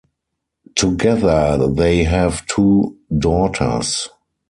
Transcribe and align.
Together 0.73 1.69
they 1.71 2.03
have 2.05 2.43
two 2.47 2.97
daughters. 3.19 4.09